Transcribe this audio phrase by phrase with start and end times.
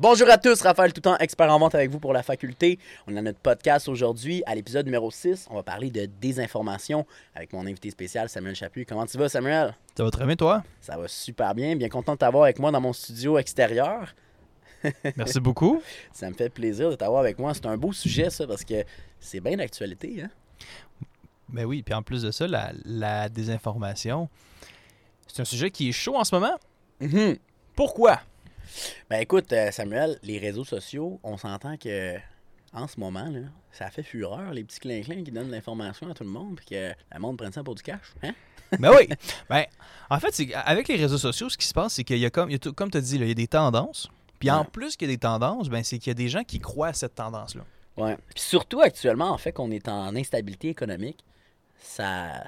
[0.00, 2.78] Bonjour à tous, Raphaël Toutant, expert en vente avec vous pour la faculté.
[3.08, 5.48] On a notre podcast aujourd'hui à l'épisode numéro 6.
[5.50, 8.86] On va parler de désinformation avec mon invité spécial Samuel Chaput.
[8.86, 9.76] Comment tu vas Samuel?
[9.96, 10.62] Ça va très bien toi?
[10.80, 11.74] Ça va super bien.
[11.74, 14.14] Bien content de t'avoir avec moi dans mon studio extérieur.
[15.16, 15.82] Merci beaucoup.
[16.12, 17.52] ça me fait plaisir de t'avoir avec moi.
[17.52, 18.84] C'est un beau sujet ça parce que
[19.18, 20.22] c'est bien d'actualité.
[20.22, 20.30] Hein?
[21.48, 24.28] Ben oui, puis en plus de ça, la, désinformation,
[25.26, 26.56] c'est un sujet qui est chaud en ce moment.
[27.00, 27.38] Mm-hmm.
[27.74, 28.20] Pourquoi?
[29.10, 32.16] Ben écoute, euh, Samuel, les réseaux sociaux, on s'entend que
[32.72, 33.40] en ce moment, là,
[33.72, 36.92] ça fait fureur, les petits clins-clins qui donnent l'information à tout le monde, puis que
[37.12, 38.14] le monde prenne ça pour du cash.
[38.22, 38.32] Hein?
[38.78, 39.08] Ben oui.
[39.48, 39.64] Ben,
[40.10, 42.50] en fait, avec les réseaux sociaux, ce qui se passe, c'est qu'il y a comme,
[42.76, 44.10] comme tu as dit, il y a des tendances.
[44.38, 46.44] Puis en plus qu'il y a des tendances, ben, c'est qu'il y a des gens
[46.44, 47.64] qui croient à cette tendance-là.
[47.96, 48.16] Ouais.
[48.34, 51.24] Puis surtout actuellement, en fait, qu'on est en instabilité économique,
[51.78, 52.44] ça.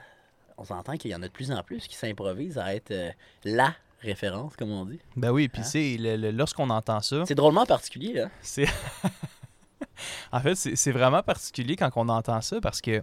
[0.59, 3.11] On s'entend qu'il y en a de plus en plus qui s'improvisent à être euh,
[3.45, 4.99] la référence, comme on dit.
[5.17, 5.65] Ben oui, puis hein?
[5.65, 5.97] c'est
[6.33, 7.25] lorsqu'on entend ça.
[7.27, 8.31] C'est drôlement particulier, là.
[8.41, 8.67] C'est.
[10.33, 13.03] en fait, c'est vraiment particulier quand on entend ça parce que,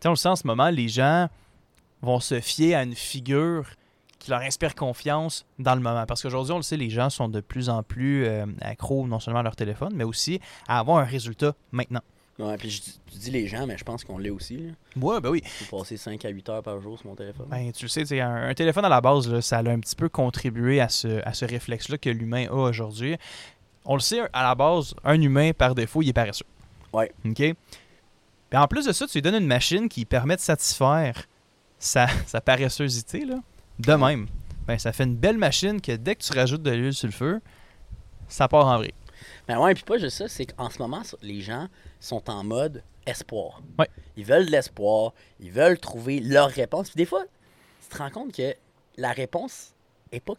[0.00, 1.28] tu on le sent en ce moment, les gens
[2.02, 3.66] vont se fier à une figure
[4.18, 6.06] qui leur inspire confiance dans le moment.
[6.06, 9.20] Parce qu'aujourd'hui, on le sait, les gens sont de plus en plus euh, accros non
[9.20, 12.00] seulement à leur téléphone, mais aussi à avoir un résultat maintenant.
[12.38, 14.56] Ouais, puis je, dis les gens, mais je pense qu'on l'est aussi.
[14.56, 14.72] Là.
[14.96, 15.42] Ouais, ben oui.
[15.44, 17.46] Je peux passer 5 à 8 heures par jour sur mon téléphone.
[17.48, 20.08] Ben, tu le sais, un, un, téléphone à la base, ça a un petit peu
[20.08, 23.16] contribué à ce, à ce réflexe-là que l'humain a aujourd'hui.
[23.84, 26.46] On le sait, à la base, un humain, par défaut, il est paresseux.
[26.92, 27.12] Ouais.
[27.24, 27.36] OK?
[27.36, 31.24] Puis en plus de ça, tu lui donnes une machine qui permet de satisfaire
[31.78, 33.36] sa, sa paressosité, là.
[33.78, 34.26] De même.
[34.66, 37.12] Ben, ça fait une belle machine que dès que tu rajoutes de l'huile sur le
[37.12, 37.40] feu,
[38.28, 38.94] ça part en vrai.
[39.46, 41.68] Ben ouais, puis pas juste ça, c'est qu'en ce moment, les gens
[42.00, 43.60] sont en mode espoir.
[43.78, 43.88] Ouais.
[44.16, 46.90] Ils veulent de l'espoir, ils veulent trouver leur réponse.
[46.90, 47.24] Puis des fois,
[47.82, 48.54] tu te rends compte que
[48.96, 49.74] la réponse
[50.12, 50.34] est pas.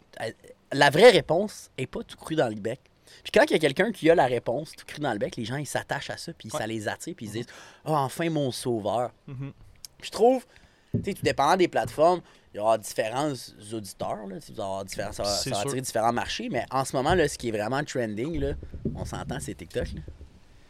[0.72, 2.80] La vraie réponse est pas tout cru dans le bec.
[3.24, 5.36] Puis quand il y a quelqu'un qui a la réponse tout cru dans le bec,
[5.36, 7.48] les gens ils s'attachent à ça, puis ça les attire, puis ils disent
[7.86, 9.12] Ah, oh, enfin mon sauveur.
[9.30, 9.52] Mm-hmm.
[10.02, 10.46] Je trouve,
[10.94, 12.22] tu sais, tout dépendant des plateformes,
[12.56, 13.34] il y aura différents
[13.74, 17.50] auditeurs, là, différents, ça, va, attirer différents marchés, mais en ce moment, là, ce qui
[17.50, 18.54] est vraiment trending, là,
[18.96, 19.88] on s'entend, c'est TikTok.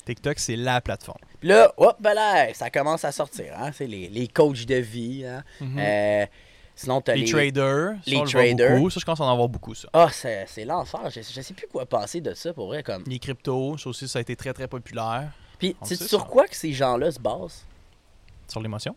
[0.03, 1.19] TikTok, c'est la plateforme.
[1.39, 3.53] Puis là, hop, ben là, ça commence à sortir.
[3.55, 3.69] Hein?
[3.71, 5.25] C'est les, les coachs de vie.
[5.27, 5.43] Hein?
[5.61, 6.25] Euh,
[6.75, 7.93] sinon, as les, les traders.
[8.07, 8.91] Les traders.
[8.91, 9.87] Ça, je pense en avoir beaucoup, ça.
[9.93, 11.11] Ah, c'est l'enfer.
[11.11, 12.81] Je, je sais plus quoi penser de ça, pour vrai.
[12.81, 13.03] Comme...
[13.05, 15.31] Les cryptos, ça aussi, ça a été très, très populaire.
[15.59, 17.63] Puis, sur quoi que ces gens-là se basent?
[18.47, 18.95] Sur l'émotion?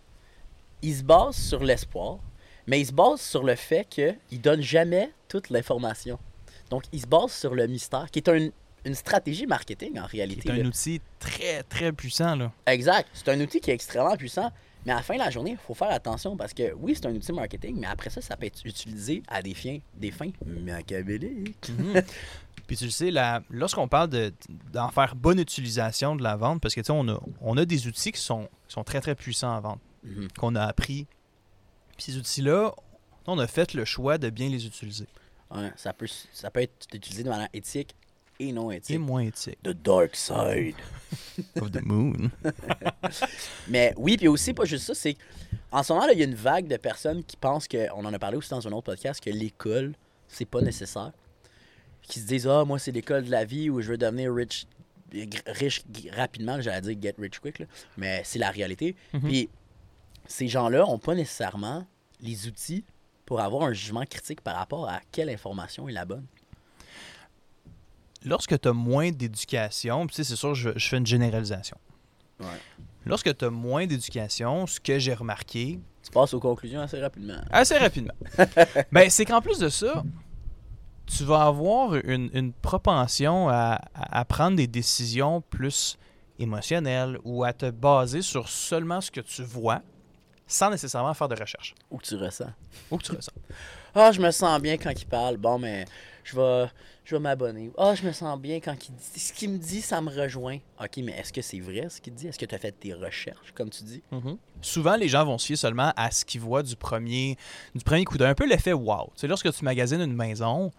[0.80, 2.18] Ils se basent sur l'espoir
[2.68, 6.18] mais il se base sur le fait qu'il ne donne jamais toute l'information.
[6.70, 8.28] Donc, il se base sur le mystère, qui est
[8.84, 10.42] une stratégie marketing en réalité.
[10.44, 12.36] C'est un outil très, très puissant.
[12.36, 12.52] Là.
[12.66, 13.08] Exact.
[13.14, 14.52] C'est un outil qui est extrêmement puissant.
[14.86, 17.06] Mais à la fin de la journée, il faut faire attention parce que oui, c'est
[17.06, 20.30] un outil marketing, mais après ça, ça peut être utilisé à des fins, des fins
[20.46, 21.68] machiavéliques.
[21.70, 22.02] Mhm.
[22.66, 23.10] Puis tu le sais,
[23.50, 24.10] lorsqu'on parle
[24.72, 27.64] d'en faire bonne utilisation de la vente, parce que tu sais, on a, on a
[27.64, 30.28] des outils qui sont, sont très très puissants à vendre, Mhm.
[30.38, 31.06] qu'on a appris
[31.98, 32.72] puis ces outils-là,
[33.26, 35.06] on a fait le choix de bien les utiliser.
[35.50, 37.94] Ouais, ça peut, ça peut être utilisé de manière éthique
[38.38, 38.94] et non éthique.
[38.94, 39.58] Et moins éthique.
[39.64, 40.76] The dark side.
[41.60, 42.30] of the moon.
[43.68, 45.16] Mais oui, puis aussi, pas juste ça, c'est
[45.72, 48.14] en ce moment, il y a une vague de personnes qui pensent que, on en
[48.14, 49.94] a parlé aussi dans un autre podcast, que l'école,
[50.28, 51.10] c'est pas nécessaire.
[52.02, 54.66] Qui se disent, ah, moi, c'est l'école de la vie où je veux devenir rich,
[55.46, 55.82] riche
[56.12, 57.66] rapidement, j'allais dire get rich quick, là.
[57.96, 58.94] mais c'est la réalité.
[59.12, 59.20] Mhm.
[59.22, 59.48] Puis
[60.28, 61.84] ces gens-là n'ont pas nécessairement
[62.20, 62.84] les outils
[63.26, 66.26] pour avoir un jugement critique par rapport à quelle information est la bonne.
[68.24, 71.78] Lorsque tu as moins d'éducation, puis c'est sûr, je, je, fais une généralisation.
[72.40, 72.46] Ouais.
[73.06, 75.80] Lorsque tu as moins d'éducation, ce que j'ai remarqué.
[76.02, 77.40] Tu passes aux conclusions assez rapidement.
[77.50, 78.14] Assez rapidement.
[78.92, 80.02] ben, c'est qu'en plus de ça,
[81.06, 85.96] tu vas avoir une, une propension à, à, prendre des décisions plus
[86.38, 89.82] émotionnelles ou à te baser sur seulement ce que tu vois
[90.48, 91.74] sans nécessairement faire de recherche.
[91.90, 92.50] Ou que tu ressens.
[92.90, 93.32] Ou que tu ressens.
[93.94, 95.38] Ah, je me sens bien quand il parle.
[95.38, 95.84] Bon, mais
[96.22, 96.66] je vais,
[97.04, 97.70] je vais m'abonner.
[97.78, 99.18] Ah, je me sens bien quand il dit.
[99.18, 100.58] Ce qu'il me dit, ça me rejoint.
[100.78, 102.28] OK, mais est-ce que c'est vrai ce qu'il dit?
[102.28, 104.02] Est-ce que tu as fait tes recherches, comme tu dis?
[104.12, 104.36] Mm -hmm.
[104.60, 107.36] Souvent, les gens vont se fier seulement à ce qu'ils voient du premier,
[107.74, 108.30] du premier coup d'œil.
[108.30, 109.10] Un peu l'effet wow.
[109.16, 110.70] C'est lorsque tu magasines une maison,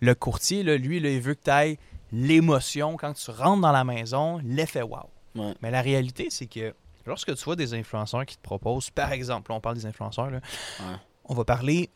[0.00, 1.78] le courtier, là, lui, là, il veut que tu ailles
[2.12, 5.08] l'émotion quand tu rentres dans la maison, l'effet wow.
[5.36, 5.54] Ouais.
[5.62, 6.74] Mais la réalité, c'est que
[7.08, 10.40] lorsque tu vois des influenceurs qui te proposent, par exemple, on parle des influenceurs, là,
[10.80, 10.96] ouais.
[11.24, 11.90] on va parler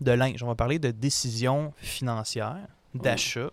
[0.00, 3.50] de linge, on va parler de décisions financières, d'achat.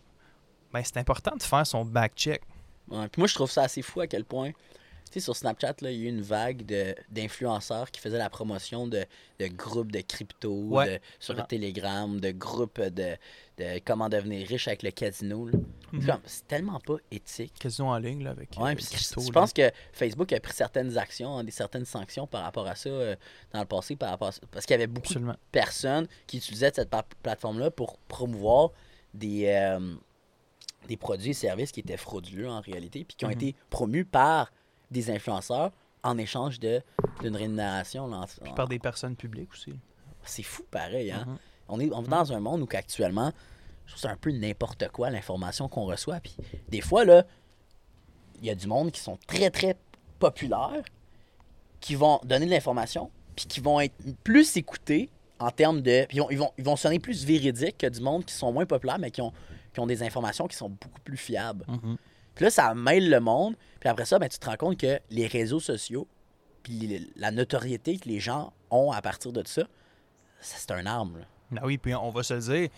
[0.72, 2.42] Ben, c'est important de faire son back-check.
[2.90, 3.08] Ouais.
[3.08, 4.52] Puis moi, je trouve ça assez fou à quel point
[5.16, 6.64] sais, sur Snapchat, là, il y a eu une vague
[7.10, 9.06] d'influenceurs qui faisaient la promotion de,
[9.40, 11.48] de groupes de crypto, Ouais, de- sur vraiment.
[11.48, 13.16] Telegram, de groupes de,
[13.58, 15.50] de comment devenir riche avec le casino.
[15.92, 16.20] Mhm.
[16.26, 17.54] C'est tellement pas éthique.
[17.60, 18.50] Casino en ligne là, avec.
[18.58, 22.28] Ouais, euh, crypto, je pense que Facebook a pris certaines actions, hein, des certaines sanctions
[22.28, 23.16] par rapport à ça euh,
[23.54, 24.42] dans le passé, par rapport à ça.
[24.52, 26.92] parce qu'il y avait beaucoup de personnes qui utilisaient cette
[27.24, 28.72] plateforme-là pour promouvoir
[29.14, 29.96] des, euh,
[30.90, 33.36] des produits et services qui étaient frauduleux en réalité, puis qui ont Mhm.
[33.36, 34.52] été promus par
[34.96, 35.72] des influenceurs
[36.04, 38.08] en échange d'une rémunération.
[38.08, 39.74] là, en- Puis par des personnes publiques aussi.
[40.24, 41.12] C'est fou pareil.
[41.12, 41.26] Hein?
[41.28, 41.38] Mhm.
[41.68, 43.32] On est, on est dans un monde où qu'actuellement,
[43.86, 46.20] je trouve que c'est un peu n'importe quoi l'information qu'on reçoit.
[46.20, 46.36] Puis
[46.70, 47.24] des fois, là,
[48.40, 49.76] il y a du monde qui sont très, très
[50.20, 50.84] populaires,
[51.80, 53.94] qui vont donner de l'information, puis qui vont être
[54.24, 55.10] plus écoutés
[55.40, 56.06] en termes de.
[56.08, 58.52] Puis ils vont, ils, vont, ils vont sonner plus véridiques que du monde qui sont
[58.52, 59.34] moins populaires, mais qui ont,
[59.74, 61.66] qui ont des informations qui sont beaucoup plus fiables.
[61.68, 61.98] Mhm.
[62.36, 63.56] Puis là, ça mêle le monde.
[63.80, 66.08] Puis après ça, ben, tu te rends compte que les réseaux sociaux,
[66.64, 69.64] puis la notoriété que les gens ont à partir de ça,
[70.42, 71.20] ça, c'est un arme.
[71.20, 71.26] là.
[71.58, 72.70] Ah oui, puis on va se le dire.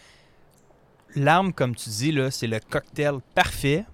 [1.16, 3.86] L'arme, comme tu dis, là, c'est le cocktail parfait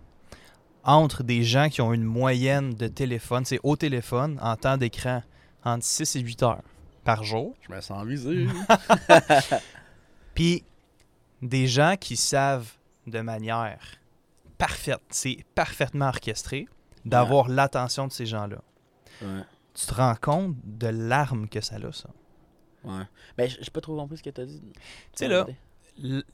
[0.84, 5.24] entre des gens qui ont une moyenne de téléphone, c'est au téléphone, en temps d'écran,
[5.64, 6.64] entre 6 et 8 heures
[7.04, 7.56] par jour.
[7.62, 8.48] Je me sens visé.
[10.36, 10.64] Puis
[11.42, 12.72] des gens qui savent
[13.08, 13.80] de manière
[14.68, 16.68] parfaite, c'est parfaitement orchestré,
[17.06, 18.62] d'avoir l'attention de ces gens-là.
[19.22, 19.42] ouais.
[19.74, 22.10] Tu te rends compte de l'arme que ça a, ça.
[22.84, 23.04] Ouais.
[23.38, 24.62] Ben, j'ai pas trop compris ce que t'as dit.
[24.62, 24.80] Tu
[25.16, 25.48] sais, là,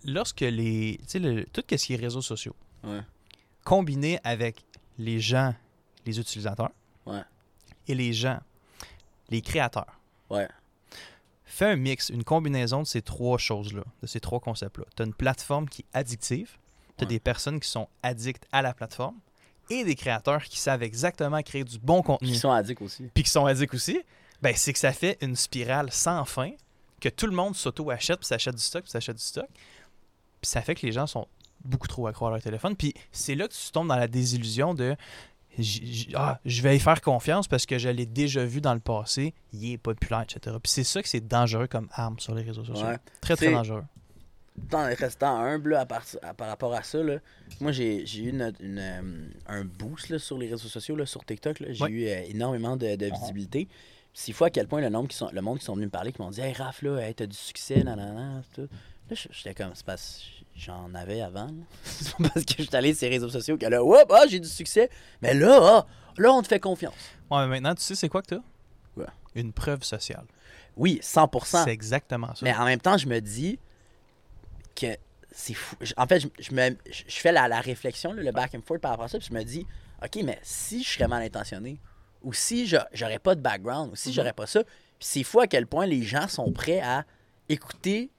[0.04, 0.98] lorsque les.
[1.04, 3.02] Tu sais, le- tout ce qui est réseaux sociaux, Ouais.
[3.64, 4.66] combiné avec
[4.98, 5.56] les gens,
[6.06, 6.72] les utilisateurs,
[7.06, 7.22] Ouais.
[7.88, 8.40] et les gens,
[9.30, 10.00] les créateurs,
[10.30, 10.50] Ouais.
[11.46, 14.86] fait un mix, une combinaison de ces trois choses-là, de ces trois concepts-là.
[14.98, 16.58] Tu as une plateforme qui est addictive,
[17.00, 17.14] tu as Ouais.
[17.14, 19.16] des personnes qui sont addictes à la plateforme,
[19.72, 23.04] et des créateurs qui savent exactement créer du bon contenu, Qui sont addicts aussi.
[23.14, 24.02] puis qui sont addicts aussi,
[24.42, 26.52] ben c'est que ça fait une spirale sans fin,
[27.00, 29.48] que tout le monde s'auto-achète, puis s'achète du stock, puis s'achète du stock.
[30.42, 31.28] Puis ça fait que les gens sont
[31.64, 32.76] beaucoup trop accros à leur téléphone.
[32.76, 34.96] Puis c'est là que tu tombes dans la désillusion de
[36.16, 39.34] ah, je vais y faire confiance parce que je l'ai déjà vu dans le passé,
[39.52, 40.56] il est populaire, etc.
[40.64, 42.86] Puis c'est ça que c'est dangereux comme arme sur les réseaux sociaux.
[42.88, 42.98] Ouais.
[43.22, 43.84] Très, très dangereux.
[44.70, 47.18] Tout en restant humble là, à part- à- par rapport à ça, là,
[47.62, 49.02] moi j'ai eu une- une, euh,
[49.48, 51.64] un boost là, sur les réseaux sociaux, sur TikTok.
[51.70, 53.66] J'ai eu euh, énormément de, de visibilité.
[53.66, 55.86] Puis C'est fou à quel point le, nombre qui sont, le monde qui sont venus
[55.88, 58.68] me parler, qui m'ont dit Hey Raph, là, hey, t'as du succès, nanana, tout.
[59.10, 60.24] Là, j'étais comme, c'est parce
[60.56, 61.48] que j'en avais avant.
[61.84, 64.24] c'est pas parce que je suis allé sur les réseaux sociaux que là, hop, ah,
[64.30, 64.90] j'ai du succès.
[65.22, 65.86] Mais là, ah,
[66.18, 66.94] là, on te fait confiance.
[67.32, 68.42] Ouais, mais maintenant, tu sais, c'est quoi que t'as?
[69.36, 70.26] Une preuve sociale.
[70.76, 71.64] Oui, 100%.
[71.64, 72.40] C'est exactement ça.
[72.44, 73.60] Mais en même temps, je me dis
[74.80, 74.98] que
[75.32, 75.76] c'est fou.
[75.82, 78.54] Je- En fait, je, je me, je je fais la, la réflexion, là, le back
[78.56, 79.66] and forth par rapport à ça, puis je me dis,
[80.04, 81.80] OK, mais si je serais mal intentionné,
[82.24, 85.40] ou si je j'aurais pas de background, ou si j'aurais pas ça, puis c'est fou
[85.40, 87.06] à quel point les gens sont prêts à
[87.48, 88.10] écouter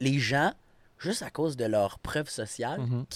[0.00, 0.52] les gens
[0.98, 3.06] juste à cause de leur preuve sociale, Mhm.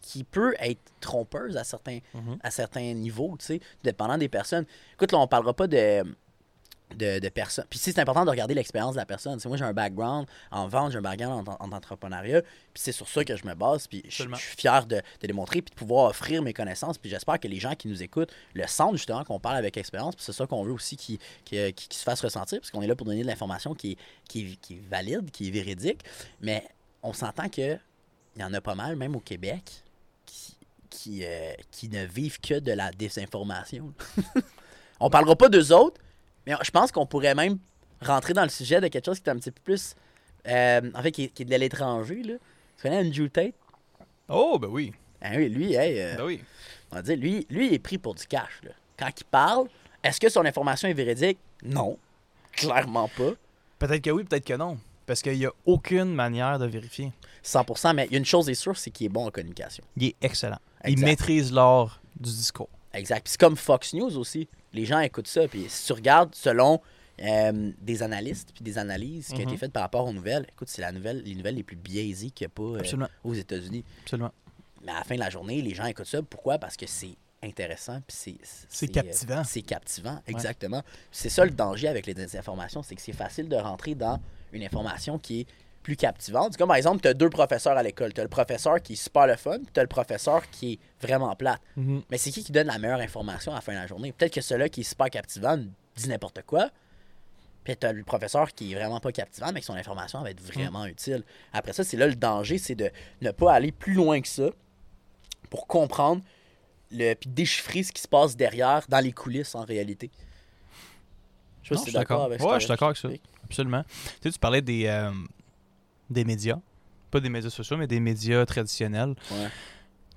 [0.00, 2.38] qui peut être trompeuse à certains, Mhm.
[2.42, 4.64] à certains niveaux, tu sais, dépendant des personnes.
[4.94, 6.02] Écoute, là, on parlera pas de,
[6.96, 7.64] de, de personnes.
[7.70, 9.40] Puis, c'est important de regarder l'expérience de la personne.
[9.46, 13.08] Moi, j'ai un background en vente, j'ai un background en, en entrepreneuriat, puis c'est sur
[13.08, 16.10] ça que je me base, puis je suis fier de, de démontrer, puis de pouvoir
[16.10, 19.40] offrir mes connaissances, puis j'espère que les gens qui nous écoutent le sentent, justement, qu'on
[19.40, 22.20] parle avec expérience, puis c'est ça qu'on veut aussi qui, qui, qui- qui se fasse
[22.20, 23.96] ressentir, parce qu'on est là pour donner de l'information qui est,
[24.28, 26.02] qui, est, qui est valide, qui est véridique,
[26.40, 26.64] mais
[27.02, 27.76] on s'entend que
[28.36, 29.62] il y en a pas mal, même au Québec,
[30.26, 30.56] qui,
[30.90, 33.92] qui, euh, qui ne vivent que de la désinformation.
[35.00, 36.00] on parlera pas d'eux autres,
[36.46, 37.58] mais je pense qu'on pourrait même
[38.00, 39.94] rentrer dans le sujet de quelque chose qui est un petit peu plus.
[40.46, 42.22] euh, en fait, qui est, qui est de l'étranger.
[42.22, 42.34] Là.
[42.76, 43.54] Tu connais Andrew Tate?
[44.28, 44.92] Oh, ben oui.
[45.22, 46.42] Ah oui, lui, hey, euh, Ben oui.
[46.92, 48.60] on va dire, lui, lui, il est pris pour du cash.
[48.62, 48.70] là.
[48.98, 49.68] Quand il parle,
[50.02, 51.38] est-ce que son information est véridique?
[51.62, 51.98] Non.
[52.52, 53.30] Clairement pas.
[53.78, 54.78] Peut-être que oui, peut-être que non.
[55.06, 57.12] Parce qu'il n'y a aucune manière de vérifier.
[57.44, 59.84] 100%, mais il y a une chose est sûre, c'est qu'il est bon en communication.
[59.96, 60.58] Il est excellent.
[60.86, 62.68] Il maîtrise l'art du discours.
[62.94, 63.22] Exact.
[63.24, 64.48] Puis c'est comme Fox News aussi.
[64.72, 65.46] Les gens écoutent ça.
[65.48, 66.80] Puis si tu regardes selon
[67.22, 69.58] euh, des analystes puis des analyses qui ont été Mhm.
[69.58, 72.44] faites par rapport aux nouvelles, écoute, c'est la nouvelle, les nouvelles les plus biaisées qu'il
[72.44, 72.62] n'y a pas
[73.02, 73.84] euh, aux États-Unis.
[74.02, 74.32] Absolument.
[74.84, 76.22] Mais à la fin de la journée, les gens écoutent ça.
[76.22, 76.58] Pourquoi?
[76.58, 78.00] Parce que c'est intéressant.
[78.06, 79.44] Puis c'est, euh, captivant.
[79.44, 80.82] c'est captivant, exactement.
[81.12, 84.18] C'est ça le danger avec les désinformations, c'est que c'est facile de rentrer dans
[84.52, 85.46] une information qui est
[85.84, 86.48] plus captivante.
[86.52, 88.12] C'est comme par exemple, tu as deux professeurs à l'école.
[88.12, 90.72] Tu as le professeur qui est super le fun, puis tu as le professeur qui
[90.72, 91.60] est vraiment plate.
[91.76, 92.02] Mhm.
[92.10, 94.10] Mais c'est qui qui donne la meilleure information à la fin de la journée?
[94.12, 96.70] Peut-être que celui-là qui est super captivant dit n'importe quoi.
[97.62, 100.40] Puis t'as le professeur qui est vraiment pas captivant, mais que son information va être
[100.40, 101.22] vraiment utile.
[101.52, 102.90] Après ça, c'est là le danger, c'est de
[103.22, 104.50] ne pas aller plus loin que ça
[105.50, 106.22] pour comprendre
[106.90, 110.10] le, puis déchiffrer ce qui se passe derrière, dans les coulisses en réalité.
[111.62, 112.22] Je sais pas Non, si je suis d'accord.
[112.24, 113.08] avec Ouais, ce je suis d'accord avec ça.
[113.44, 113.84] Absolument.
[113.84, 115.10] Tu sais, tu parlais des, euh,
[116.10, 116.58] des médias.
[117.10, 119.14] Pas des médias sociaux, mais des médias traditionnels.
[119.30, 119.48] Ouais.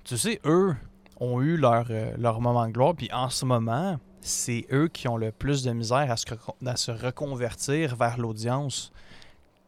[0.04, 0.74] Tu sais, eux
[1.20, 2.94] ont eu leur, euh, leur moment de gloire.
[2.94, 6.54] Puis en ce moment, c'est eux qui ont le plus de misère à se, recon-
[6.66, 8.92] à se reconvertir vers l'audience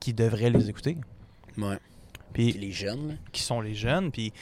[0.01, 0.97] qui devrait les écouter.
[1.59, 1.79] Ouais.
[2.33, 4.11] Puis les jeunes, qui sont les jeunes.
[4.11, 4.33] Puis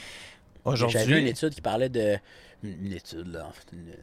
[0.65, 2.17] J'avais vu une aujourd'hui, étude qui parlait de.
[2.63, 3.93] Une étude, là, une,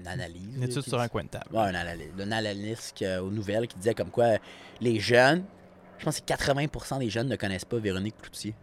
[0.00, 0.56] une analyse.
[0.56, 1.46] une étude sur un coin de table.
[1.52, 4.36] Ouais, un analyste, un analyste euh, aux nouvelles qui disait comme quoi
[4.80, 5.44] les jeunes,
[6.00, 8.54] je pense que c'est 80% des jeunes ne connaissent pas Véronique Cloutier.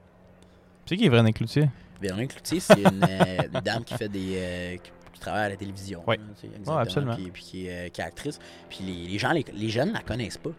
[0.85, 1.69] Tu sais qui est Véronique Cloutier?
[2.01, 4.33] Véronique Cloutier, c'est une, euh, une dame qui fait des.
[4.37, 6.03] euh, qui, qui travaille à la télévision.
[6.11, 7.15] Exactement, absolument.
[7.15, 8.39] Puis, puis qui, est, euh, qui est actrice.
[8.69, 10.51] Puis les, les gens, les, les jeunes la connaissent pas.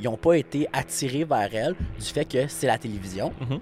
[0.00, 3.32] Ils n'ont pas été attirés vers elle du fait que c'est la télévision.
[3.40, 3.60] Mhm.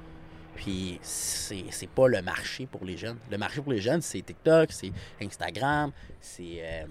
[0.54, 3.18] Puis c'est c'est pas le marché pour les jeunes.
[3.30, 6.84] Le marché pour les jeunes, c'est TikTok, c'est Instagram, c'est euh,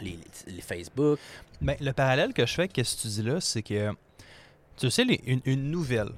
[0.00, 1.18] les, les Facebook.
[1.60, 3.92] Ben, le parallèle que je fais avec ce que tu dis là, c'est que,
[4.88, 6.12] tu sais, les- une, une nouvelle,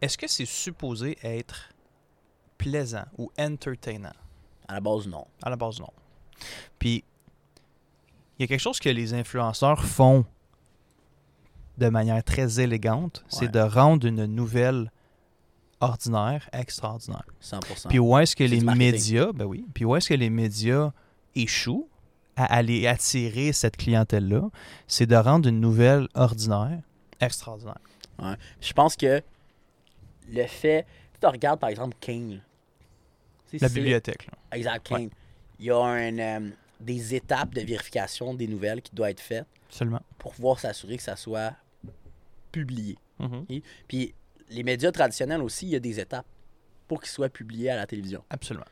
[0.00, 1.70] est-ce que c'est supposé être
[2.58, 4.12] plaisant ou entertainant?
[4.68, 5.26] À la base, non.
[5.42, 5.90] À la base, non.
[6.78, 7.04] Puis,
[8.38, 10.24] il y a quelque chose que les influenceurs font
[11.78, 14.90] de manière très élégante, c'est de rendre une nouvelle
[15.80, 17.24] ordinaire extraordinaire.
[17.42, 17.88] 100%.
[17.88, 20.92] Puis où est-ce que les médias, ben oui, puis où est-ce que les médias
[21.34, 21.88] échouent
[22.36, 24.50] à aller attirer cette clientèle-là,
[24.86, 26.80] c'est de rendre une nouvelle ordinaire
[27.20, 27.78] extraordinaire.
[28.60, 29.22] Je pense que
[30.28, 30.86] le fait.
[31.20, 34.32] Tu regardes par exemple sais, La bibliothèque, là.
[34.52, 35.10] Exact, Kane.
[35.58, 36.50] Il y a un, euh,
[36.80, 40.00] des étapes de vérification des nouvelles qui doivent être faites seulement.
[40.18, 41.54] pour pouvoir s'assurer que ça soit
[42.52, 42.96] publié.
[43.18, 43.44] Mhm.
[43.86, 44.14] Puis
[44.48, 46.26] les médias traditionnels aussi, il y a des étapes
[46.88, 48.24] pour qu'ils soient publiés à la télévision.
[48.30, 48.66] Absolument.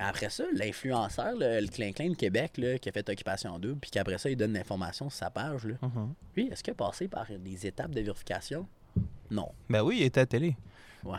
[0.00, 3.78] Mais après ça, l'influenceur, le, le Clin-Clin de Québec, là, qui a fait Occupation Double,
[3.78, 5.74] puis qu'après ça, il donne l'information sur sa page, là.
[5.82, 6.14] Mhm.
[6.36, 8.66] lui, est-ce qu'il a passé par des étapes de vérification?
[9.30, 9.50] Non.
[9.68, 10.56] Ben oui, il était à la télé.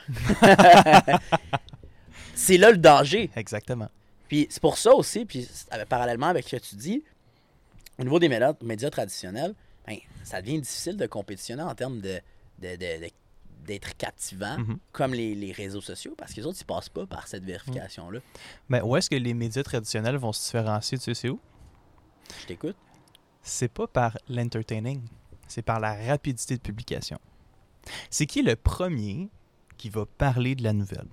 [2.36, 3.30] C'est là le danger.
[3.36, 3.90] Exactement.
[4.28, 7.04] Puis c'est pour ça aussi, puis euh, parallèlement avec ce que tu dis,
[8.00, 9.54] au niveau des médias, médias traditionnels,
[9.86, 12.20] ben, ça devient difficile de compétitionner en termes de,
[12.60, 13.12] de- de- de-
[13.66, 14.78] d'être captivant Mhm.
[14.92, 18.20] comme les, les réseaux sociaux, parce que les autres, ils passent pas par cette vérification-là.
[18.70, 21.40] Ben où est-ce que les médias traditionnels vont se différencier, tu sais, c'est où?
[22.42, 22.76] Je t'écoute.
[23.44, 25.02] c'est pas par l'entertaining,
[25.48, 27.20] c'est par la rapidité de publication.
[28.10, 29.30] C'est qui le premier
[29.78, 31.08] qui va parler de la nouvelle?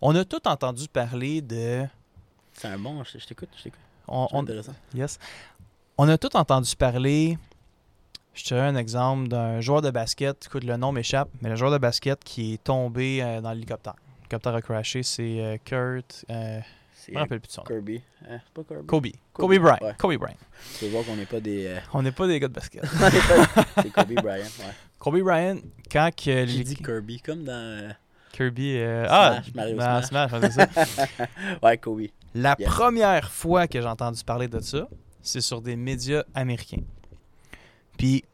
[0.00, 1.84] On a tout entendu parler de...
[2.52, 3.80] C'est un bon, je, t'écoute, je t'écoute.
[4.06, 4.74] On, C'est on- intéressant.
[4.94, 5.18] yes.
[5.96, 7.38] On a tout entendu parler,
[8.38, 11.56] je te donne un exemple d'un joueur de basket, écoute, le nom m'échappe, mais le
[11.56, 13.94] joueur de basket qui est tombé euh, dans l'hélicoptère.
[14.20, 16.24] L'hélicoptère a crashé, c'est euh, Kurt...
[16.30, 16.60] euh,
[17.08, 17.66] je me rappelle plus de son nom.
[17.66, 18.02] Kirby.
[18.28, 18.86] Hein, c'est pas Kirby?
[18.86, 19.06] Kobe.
[19.32, 19.78] Kobe, Kobe Bryant.
[19.80, 19.94] ouais.
[19.96, 20.36] Kobe Bryant.
[20.74, 21.66] Tu peux voir qu'on n'est pas des.
[21.66, 22.84] euh, On n'est pas des gars de basket.
[23.82, 24.74] c'est Kobe Bryant, ouais.
[24.98, 25.56] Kobe Bryant,
[25.90, 27.52] quand que J'ai dit Kirby, comme dans.
[27.54, 27.88] euh,
[28.32, 28.74] Kirby.
[28.76, 30.52] euh, ah, Smash, Mario dans Smash.
[30.52, 31.06] Ça.
[31.62, 32.02] Ouais, Kobe.
[32.34, 32.68] La Yes.
[32.68, 34.86] première fois que j'ai entendu parler de ça,
[35.22, 36.82] c'est sur des médias américains.
[37.98, 38.24] Puis,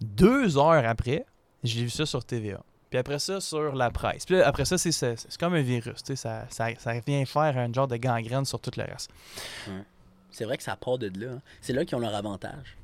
[0.00, 1.26] deux heures après,
[1.64, 2.62] j'ai vu ça sur TVA.
[2.90, 4.24] Puis après ça, sur la presse.
[4.26, 6.02] Puis après ça, c'est, c'est, c'est comme un virus.
[6.02, 9.10] tu Ça, ça, ça vient faire un genre de gangrène sur tout le reste.
[10.32, 11.32] C'est vrai que ça part de là.
[11.34, 11.42] hein.
[11.60, 12.76] C'est là qu'ils ont leur avantage.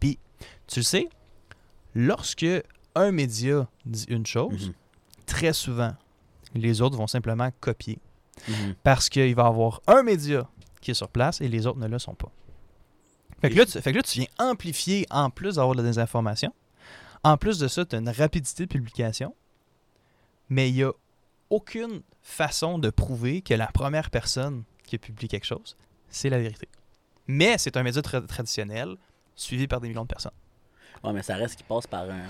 [0.00, 1.08] Tu le sais,
[1.94, 2.46] lorsque
[2.94, 4.74] un média dit une chose, Mhm.
[5.26, 5.94] très souvent,
[6.54, 7.98] les autres vont simplement copier.
[8.46, 8.74] Mhm.
[8.84, 10.46] parce qu'il va y avoir un média
[10.80, 12.30] qui est sur place et les autres ne le sont pas.
[13.40, 15.88] Fait que, là, tu, fait que là, tu viens amplifier, en plus d'avoir de la
[15.88, 16.52] désinformation,
[17.22, 19.34] en plus de ça, tu as une rapidité de publication,
[20.48, 20.92] mais il n'y a
[21.50, 25.76] aucune façon de prouver que la première personne qui a publié quelque chose,
[26.10, 26.68] c'est la vérité.
[27.26, 28.96] Mais c'est un média tra- traditionnel,
[29.36, 30.32] suivi par des millions de personnes.
[31.04, 32.22] Ouais, mais ça reste qu'ils passent par un.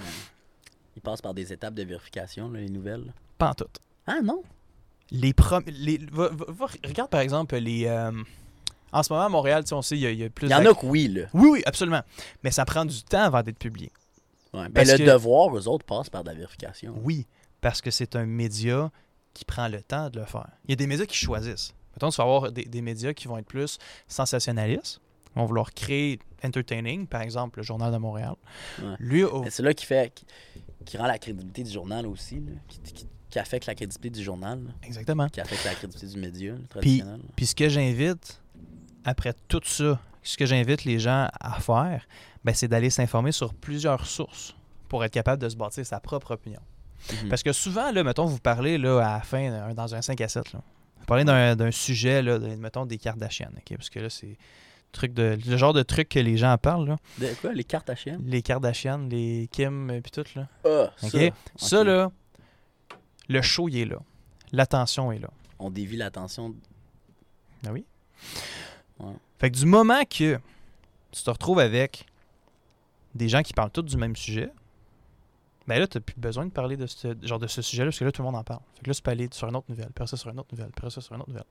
[0.97, 3.07] Ils passent par des étapes de vérification, là, les nouvelles.
[3.07, 3.13] là.
[3.39, 3.65] Pas en tout.
[4.07, 4.43] Ah non?
[5.11, 7.87] Les prom- les, va- va- va- regarde par exemple les...
[7.87, 8.11] euh,
[8.93, 10.51] en ce moment, à Montréal, on sait, il y, a- il y a plus Il
[10.51, 11.23] y en a que oui, là.
[11.35, 12.03] Oui, oui, absolument.
[12.43, 13.91] Mais ça prend du temps avant d'être publié.
[14.55, 14.63] Ouais.
[14.65, 16.95] Ben, Parce le que- devoir, eux autres, passent par de la vérification.
[17.05, 17.27] Oui,
[17.61, 18.91] parce que c'est un média
[19.35, 20.49] qui prend le temps de le faire.
[20.65, 21.75] Il y a des médias qui choisissent.
[21.95, 25.01] Mettons, tu vas avoir des, des médias qui vont être plus sensationnalistes,
[25.35, 28.35] vont vouloir créer entertaining, par exemple le Journal de Montréal.
[28.83, 28.95] Ouais.
[28.99, 30.13] Lui, c'est là qui fait.
[30.15, 30.25] Qui,
[30.85, 32.53] qui rend la crédibilité du journal aussi, là.
[32.69, 34.71] Qui, qui- qui affecte la crédibilité du journal, là.
[34.83, 35.29] exactement.
[35.29, 37.17] Qui affecte la crédibilité du média, là, traditionnel.
[37.19, 37.29] là.
[37.37, 38.41] Puis ce que j'invite,
[39.09, 42.07] après tout ça, ce que j'invite les gens à faire,
[42.45, 44.55] ben, c'est d'aller s'informer sur plusieurs sources
[44.89, 46.61] pour être capable de se bâtir sa propre opinion.
[47.11, 47.29] Mhm.
[47.29, 50.21] Parce que souvent, là, mettons, vous parlez là, à la fin, euh, dans un 5
[50.21, 50.61] à 7, là.
[50.97, 53.77] Je vais parler d'un sujet, là, de- mettons des Kardashians, OK?
[53.77, 54.37] Parce que là, c'est
[54.93, 56.97] truc de, le genre de truc que les gens en parlent, là.
[57.19, 57.65] De quoi, les
[57.97, 58.23] chienne?
[58.27, 60.49] Les Kardashians, les Kim, et puis tout, là.
[60.65, 61.19] Ah, ça.
[61.57, 62.11] Ça, là,
[63.29, 63.99] le show, il est là.
[64.53, 65.31] L'attention est là.
[65.59, 66.55] On dévie l'attention.
[67.67, 67.85] Ah oui?
[69.01, 69.13] Ouais.
[69.39, 70.39] Fait que du moment que
[71.13, 72.07] tu te retrouves avec
[73.15, 74.51] des gens qui parlent tous du même sujet,
[75.67, 78.05] ben là, tu plus besoin de parler de ce, genre de ce sujet-là, parce que
[78.05, 78.61] là, tout le monde en parle.
[78.77, 80.49] Fait que là, tu peux aller sur une autre nouvelle, puis ça sur une autre
[80.53, 81.45] nouvelle, puis ça sur une autre nouvelle.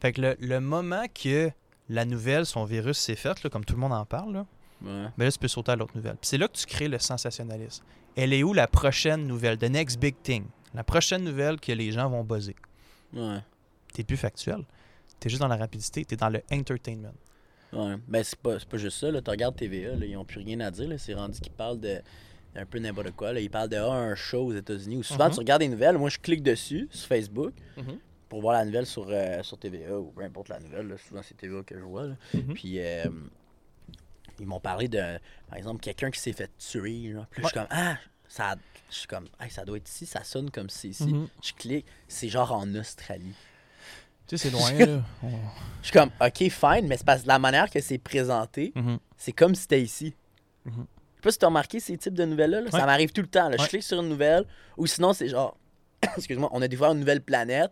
[0.00, 1.50] Fait que le, le moment que
[1.88, 4.46] la nouvelle, son virus s'est fait, là, comme tout le monde en parle, là,
[4.80, 5.06] Ouais.
[5.18, 6.12] ben là, tu peux sauter à l'autre nouvelle.
[6.20, 7.82] Puis c'est là que tu crées le sensationnalisme.
[8.14, 9.58] Elle est où la prochaine nouvelle?
[9.58, 10.44] The next big thing.
[10.72, 12.54] La prochaine nouvelle que les gens vont buzzer.
[13.12, 13.40] Ouais.
[13.92, 14.62] T'es plus factuel.
[15.20, 16.04] T'es juste dans la rapidité.
[16.04, 17.12] T'es dans le entertainment.
[17.72, 17.96] Ouais.
[18.06, 19.10] Ben, c'est pas, pas juste ça.
[19.10, 19.20] Là.
[19.20, 20.88] Tu regardes TVA, là, ils ont plus rien à dire.
[20.98, 22.00] C'est rendu qu'ils parlent de
[22.54, 23.32] un peu n'importe quoi.
[23.32, 23.40] Là.
[23.40, 24.96] Ils parlent de ah, un show aux États-Unis.
[24.96, 25.32] Ou souvent, Mhm.
[25.32, 25.98] tu regardes des nouvelles.
[25.98, 27.98] Moi, je clique dessus sur Facebook Mhm.
[28.28, 30.88] pour voir la nouvelle sur, euh, sur TVA ou peu importe la nouvelle.
[30.88, 30.96] là.
[30.98, 32.06] Souvent, c'est TVA que je vois.
[32.34, 32.54] Mhm.
[32.54, 33.04] Puis, euh,
[34.40, 37.12] ils m'ont parlé de, par exemple, quelqu'un qui s'est fait tuer.
[37.12, 37.26] Là.
[37.30, 37.96] Puis je suis comme, ah,
[38.28, 38.54] ça,
[38.90, 40.06] je suis comme, Hey, ça doit être ici.
[40.06, 41.14] Ça sonne comme c'est ici.
[41.44, 41.86] Je clique.
[42.08, 43.34] C'est genre en Australie.
[44.28, 45.02] Tu sais, c'est loin, là.
[45.22, 45.30] On-
[45.80, 48.98] Je suis comme, ok, fine, mais c'est parce que la manière que c'est présenté, Mhm.
[49.16, 50.14] c'est comme si c'était ici.
[50.64, 50.72] Mhm.
[50.74, 52.60] Je sais pas si tu as remarqué ces types de nouvelles-là.
[52.60, 52.66] là.
[52.70, 52.78] Ouais.
[52.78, 53.48] Ça m'arrive tout le temps.
[53.48, 53.56] là.
[53.58, 54.44] Je clique sur une nouvelle,
[54.76, 55.56] ou sinon, c'est genre,
[56.16, 57.70] excuse-moi, on a découvert une nouvelle planète.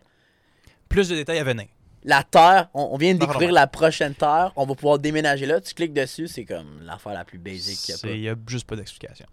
[0.89, 1.67] Plus de détails à venir.
[2.05, 5.61] La Terre, on, on vient de découvrir la prochaine Terre, on va pouvoir déménager là.
[5.61, 8.15] Tu cliques dessus, c'est comme l'affaire la plus basique qu'il y a.
[8.15, 9.27] Il n'y a juste pas d'explication.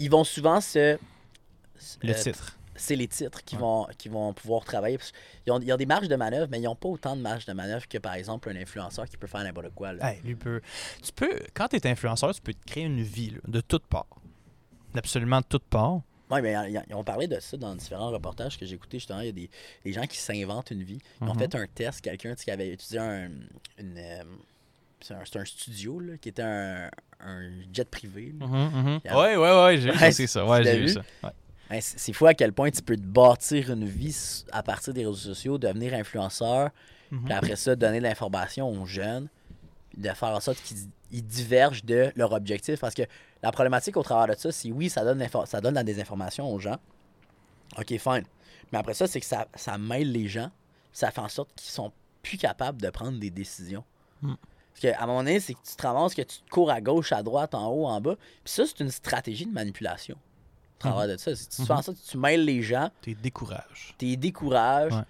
[0.00, 0.98] Ils vont souvent se.
[2.02, 2.57] Le euh, titre.
[2.78, 3.60] C'est les titres qui, Ouais.
[3.60, 4.98] vont, qui vont pouvoir travailler.
[5.44, 7.44] Qu'ils ont, ils ont des marges de manœuvre, mais ils n'ont pas autant de marge
[7.44, 9.92] de manœuvre que, par exemple, un influenceur qui peut faire n'importe quoi.
[9.92, 10.12] là.
[10.12, 10.60] Hey, lui peut...
[11.02, 11.38] Tu peux...
[11.54, 14.06] Quand tu es influenceur, tu peux te créer une vie là, de toutes parts.
[14.94, 16.00] D'absolument de toutes parts.
[16.30, 18.98] Oui, mais ils- ils ont parlé de ça dans différents reportages que j'ai écoutés.
[18.98, 19.50] Justement, il y a des,
[19.84, 20.98] des gens qui s'inventent une vie.
[21.22, 21.38] Ils ont Mhm.
[21.38, 23.30] fait un test, quelqu'un qui avait utilisé un,
[23.78, 24.22] une, euh,
[25.00, 28.34] c'est un, c'est un studio là, qui était un, un jet privé.
[28.40, 29.90] Ouais, ouais, ouais, j'ai
[30.22, 30.44] Ouais, ça.
[30.46, 30.92] Ouais, j'ai vu vu?
[30.92, 31.02] ça.
[31.22, 31.30] Ouais.
[31.70, 35.04] Ben, c'est fou à quel point tu peux te bâtir une vie à partir des
[35.04, 36.70] réseaux sociaux, devenir influenceur,
[37.10, 37.24] Mhm.
[37.24, 39.28] puis après ça, donner de l'information aux jeunes,
[39.90, 42.80] puis de faire en sorte qu'ils ils divergent de leur objectif.
[42.80, 43.02] Parce que
[43.42, 46.58] la problématique au travers de ça, c'est oui, ça donne, ça donne la désinformation aux
[46.58, 46.76] gens.
[47.78, 48.24] OK, fine.
[48.72, 50.50] Mais après ça, c'est que ça, ça mêle les gens,
[50.92, 51.92] ça fait en sorte qu'ils sont
[52.22, 53.84] plus capables de prendre des décisions.
[54.20, 54.34] Hmm.
[54.72, 56.80] Parce qu'à un moment donné, c'est que tu te ramasses, que tu te cours à
[56.80, 58.16] gauche, à droite, en haut, en bas.
[58.44, 60.18] Puis ça, c'est une stratégie de manipulation.
[60.78, 61.82] Au travers de ça, que tu fais en Mhm.
[61.82, 63.94] sorte que tu mêles les gens, T'es décourage.
[63.98, 65.02] tu les décourages, Ouais.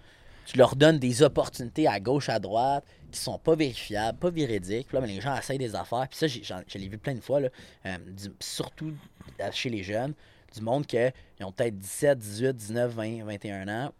[0.45, 4.87] tu leur donnes des opportunités à gauche, à droite, qui sont pas vérifiables, pas véridiques.
[4.87, 6.07] Puis là, ben, les gens essayent des affaires.
[6.09, 7.49] Puis ça, je l'ai vu plein de fois, là,
[7.85, 8.93] euh, du- surtout
[9.51, 10.13] chez les jeunes,
[10.55, 10.97] du monde qui
[11.41, 13.91] ont peut-être 17, 18, 19, 20, 21 ans,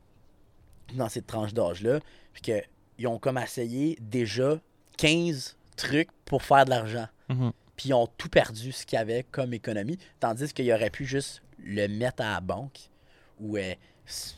[0.95, 1.99] dans cette tranche d'âge-là,
[2.34, 4.60] puis qu'ils ont comme essayé déjà
[4.97, 7.51] 15 trucs pour faire de l'argent Mhm.
[7.75, 11.05] puis ils ont tout perdu ce qu'il y avait comme économie, tandis qu'il aurait pu
[11.05, 12.79] juste le mettre à la banque
[13.39, 13.73] ou euh,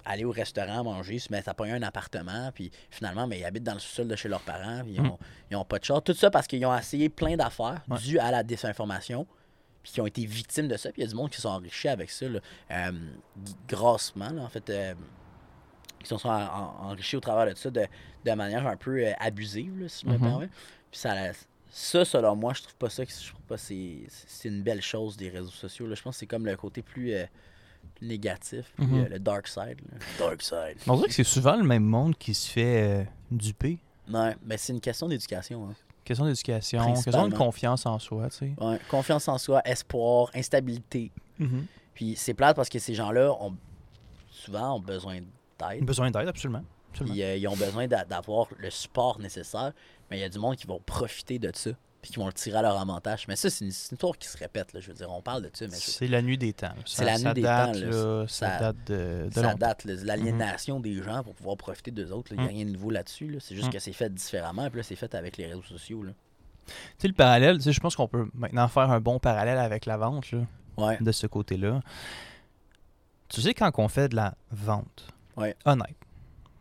[0.06, 3.64] aller au restaurant manger, se mettre à payer un appartement, puis finalement, mais ils habitent
[3.64, 5.18] dans le sous-sol de chez leurs parents, puis ils, ont,
[5.50, 6.02] ils ont pas de char.
[6.04, 7.98] Tout ça parce qu'ils ont essayé plein d'affaires Ouais.
[8.00, 9.26] dues à la désinformation,
[9.82, 11.50] puis qui ont été victimes de ça, puis il y a du monde qui sont
[11.50, 12.40] enrichis avec ça, là,
[12.72, 12.92] euh,
[13.68, 14.70] grassement, là, en fait.
[14.70, 14.94] euh,
[16.00, 17.86] qui se sont en- en- enrichis au travers de ça de,
[18.26, 20.22] de manière un peu euh, abusive, là, si je me Mhm.
[20.22, 20.48] permets.
[20.90, 21.14] Puis ça,
[21.74, 24.82] ça, selon moi, je trouve pas ça que je trouve pas c'est c'est une belle
[24.82, 25.88] chose des réseaux sociaux.
[25.88, 25.96] Là.
[25.96, 27.26] Je pense que c'est comme le côté plus euh,
[28.02, 29.04] négatif, plus, Mhm.
[29.06, 29.78] euh, le dark side.
[29.92, 29.98] là.
[30.20, 30.78] Dark side.
[30.88, 33.78] On dirait que c'est souvent le même monde qui se fait euh, duper.
[34.12, 35.70] Ouais, mais c'est une question d'éducation.
[35.70, 35.74] hein.
[36.04, 38.54] Question d'éducation, question de confiance en soi, tu sais.
[38.60, 41.12] Ouais, confiance en soi, espoir, instabilité.
[41.94, 43.56] Puis c'est plate parce que ces gens-là ont
[44.32, 45.20] souvent ont besoin
[45.60, 45.86] d'aide.
[45.86, 46.64] Besoin d'aide, absolument.
[46.92, 47.14] absolument.
[47.14, 49.72] Puis euh, ils ont besoin d'a- d'avoir le support nécessaire.
[50.12, 51.72] Mais il y a du monde qui vont profiter de ça.
[52.02, 53.28] Puis qui vont le tirer à leur avantage.
[53.28, 54.74] Mais ça, c'est une, histoire qui se répète.
[54.74, 54.80] Là.
[54.80, 56.74] Je veux dire, on parle de ça, mais C'est la nuit des temps.
[56.86, 57.86] C'est Ça- la ça nuit des date, temps, là.
[58.22, 59.84] là, ça, Ça- date de, de ça date.
[59.86, 62.32] L'aliénation des gens pour pouvoir profiter d'eux autres.
[62.34, 62.50] Il n'y a Mm.
[62.56, 63.28] rien de nouveau là-dessus.
[63.28, 63.40] là.
[63.40, 63.72] C'est juste Mm.
[63.74, 64.68] que c'est fait différemment.
[64.70, 66.02] Puis là, c'est fait avec les réseaux sociaux.
[66.02, 66.12] Là.
[66.66, 69.60] Tu sais, le parallèle, tu sais, je pense qu'on peut maintenant faire un bon parallèle
[69.60, 70.40] avec la vente, là,
[70.78, 70.98] Ouais.
[71.00, 71.82] de ce côté-là.
[73.30, 75.56] Tu sais, quand on fait de la vente, Ouais.
[75.66, 75.96] honnête,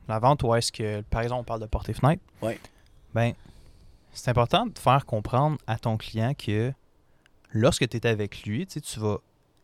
[0.08, 2.60] la vente où est-ce que, par exemple, on parle de porte et fenêtre, Ouais.
[3.14, 3.32] Ben,
[4.12, 6.72] c'est important de faire comprendre à ton client que
[7.52, 9.18] lorsque tu es avec lui, tu vas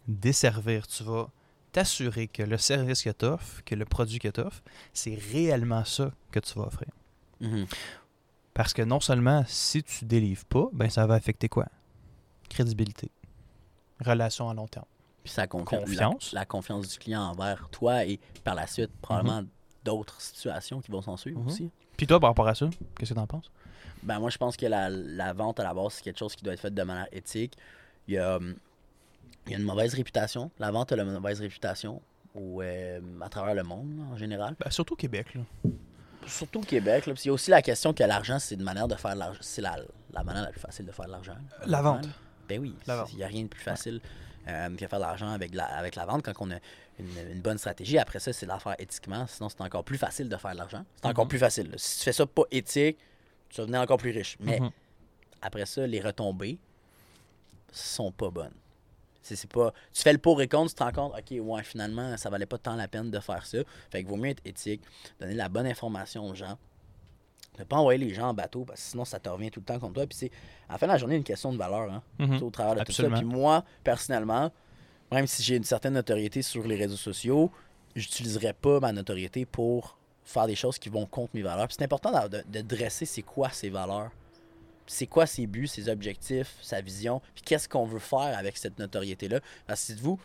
[0.09, 1.29] desservir, tu vas
[1.73, 5.85] t'assurer que le service que tu offres, que le produit que tu offres, c'est réellement
[5.85, 6.89] ça que tu vas offrir.
[7.41, 7.67] Mhm.
[8.55, 11.67] Parce que non seulement si tu délivres pas, ben ça va affecter quoi?
[12.49, 13.11] Crédibilité.
[14.05, 14.87] Relation à long terme.
[15.25, 16.33] Puis ça confiance.
[16.33, 19.43] La, la confiance du client envers toi et par la suite, probablement
[19.85, 21.47] d'autres situations qui vont s'en suivre Mhm.
[21.49, 21.71] aussi.
[21.97, 23.51] Puis toi, par rapport à ça, qu'est-ce que t'en penses?
[24.03, 26.45] Ben, moi, je pense que la, la vente à la base, c'est quelque chose qui
[26.45, 27.55] doit être fait de manière éthique.
[28.07, 28.55] Il y a, hum,
[29.47, 30.51] il y a une mauvaise réputation.
[30.59, 32.01] La vente a une mauvaise réputation
[32.35, 34.55] au, euh, à travers le monde, là, en général.
[34.59, 35.41] Ben, surtout au Québec, là.
[36.27, 37.07] Surtout au Québec.
[37.07, 39.21] Là, qu'il y a aussi la question que l'argent, c'est une manière de faire de
[39.21, 39.41] l'argent.
[39.43, 39.77] C'est la,
[40.13, 41.37] la manière la plus facile de faire de l'argent.
[41.67, 42.09] La vente.
[42.49, 42.75] Ben oui.
[43.13, 44.01] Il n'y a rien de plus facile
[44.49, 46.57] euh, que faire de l'argent avec la, avec la vente quand on a
[46.99, 47.99] une, une bonne stratégie.
[47.99, 49.27] Après ça, c'est de la faire éthiquement.
[49.27, 50.85] Sinon, c'est encore plus facile de faire de l'argent.
[50.97, 51.29] C'est encore Mhm.
[51.31, 51.71] plus facile.
[51.71, 51.77] là.
[51.79, 52.99] Si tu fais ça pas éthique,
[53.49, 54.37] tu vas devenir encore plus riche.
[54.41, 54.71] Mais Mhm.
[55.43, 56.59] après ça, les retombées
[57.73, 58.55] sont pas bonnes.
[59.23, 59.73] C'est pas.
[59.93, 62.47] Tu fais le pour et contre, tu te rends compte, ok, ouais, finalement, ça valait
[62.47, 63.59] pas tant la peine de faire ça.
[63.91, 64.83] Fait que vaut mieux être éthique,
[65.19, 66.57] donner la bonne information aux gens.
[67.59, 69.65] Ne pas envoyer les gens en bateau parce que sinon ça te revient tout le
[69.67, 70.07] temps contre toi.
[70.07, 70.31] Puis c'est,
[70.69, 71.91] à la fin de la journée, une question de valeur.
[71.91, 72.43] Hein, Mhm.
[72.43, 73.17] au travers de Absolument.
[73.17, 73.29] tout ça.
[73.29, 74.53] Puis moi, personnellement,
[75.13, 77.51] même si j'ai une certaine notoriété sur les réseaux sociaux,
[77.95, 81.69] j'utiliserai pas ma notoriété pour faire des choses qui vont contre mes valeurs.
[81.71, 84.11] C'est important de, dresser c'est quoi ces valeurs.
[84.89, 88.79] C'est quoi ses buts, ses objectifs, sa vision, puis qu'est-ce qu'on veut faire avec cette
[88.79, 89.41] notoriété-là.
[89.67, 90.19] Parce que dites-vous,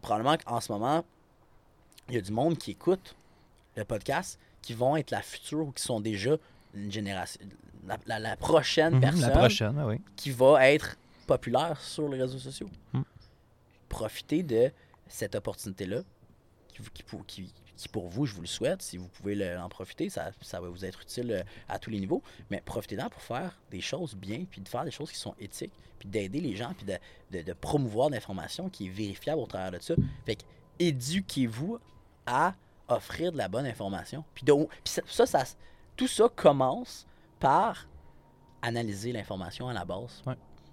[0.00, 1.04] probablement qu'en ce moment,
[2.08, 3.14] il y a du monde qui écoute
[3.76, 6.36] le podcast qui vont être la future ou qui sont déjà
[6.74, 7.40] une génération,
[7.86, 10.00] la, la- la prochaine Mhm, personne La prochaine, oui.
[10.16, 12.68] qui va être populaire sur les réseaux sociaux.
[12.92, 13.02] Hmm.
[13.90, 14.72] Profitez de
[15.08, 16.02] cette opportunité-là,
[16.72, 20.60] qui, pour- vous, je vous le souhaite, si vous pouvez le- en profiter, ça, va
[20.68, 24.44] vous être utile euh, à tous les niveaux, mais profitez-en pour faire des choses bien,
[24.50, 28.08] puis de faire des choses qui sont éthiques, puis d'aider les gens, puis de, promouvoir
[28.10, 29.94] l'information qui est vérifiable au travers de ça.
[30.24, 30.42] Fait que
[30.78, 31.78] éduquez-vous
[32.26, 32.54] à
[32.88, 34.24] offrir de la bonne information.
[34.34, 34.44] Puis,
[34.84, 35.02] ça,
[35.96, 37.06] tout ça commence
[37.38, 37.86] par
[38.62, 40.22] analyser l'information à la base.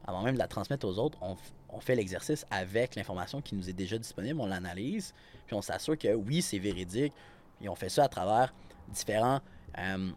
[0.08, 1.36] Avant même de la transmettre aux autres, on,
[1.80, 5.14] fait l'exercice avec l'information qui nous est déjà disponible, on l'analyse,
[5.46, 7.14] puis on s'assure que oui, c'est véridique.
[7.62, 8.54] Et on fait ça à travers
[8.88, 9.42] différents,
[9.78, 10.12] euh,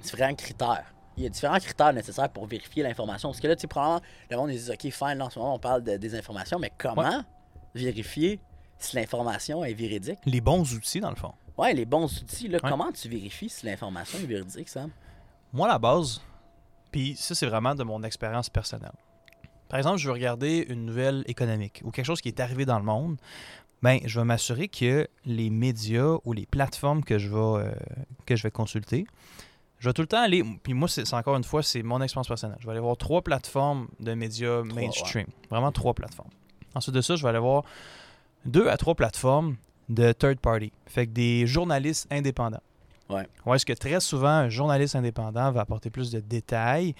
[0.00, 0.92] différents critères.
[1.16, 3.30] Il y a différents critères nécessaires pour vérifier l'information.
[3.30, 5.54] Parce que là, tu sais, probablement, le monde dit OK, fine, là, en ce moment,
[5.54, 7.24] on parle de désinformation, mais comment
[7.74, 8.40] vérifier
[8.78, 10.18] si l'information est véridique?
[10.26, 11.32] Les bons outils, dans le fond.
[11.56, 12.70] Ouais, les bons outils, là, Ouais.
[12.70, 14.90] comment tu vérifies si l'information est véridique, Sam?
[15.52, 16.20] Moi, la base,
[16.98, 18.90] puis ça, c'est vraiment de mon expérience personnelle.
[19.68, 22.80] Par exemple, je veux regarder une nouvelle économique ou quelque chose qui est arrivé dans
[22.80, 23.18] le monde.
[23.82, 27.72] Ben, je vais m'assurer que les médias ou les plateformes que je vais, euh,
[28.26, 29.06] que je vais consulter,
[29.78, 30.42] je vais tout le temps aller.
[30.64, 32.58] Puis moi, c'est encore une fois, c'est mon expérience personnelle.
[32.58, 35.28] Je vais aller voir trois plateformes de médias Trois, mainstream.
[35.50, 36.30] Vraiment trois plateformes.
[36.74, 37.62] Ensuite de ça, je vais aller voir
[38.44, 39.54] deux à trois plateformes
[39.88, 40.72] de third party.
[40.86, 42.62] Fait que des journalistes indépendants.
[43.08, 43.26] Ouais.
[43.46, 46.94] Ou est-ce que très souvent, un journaliste indépendant va apporter plus de détails?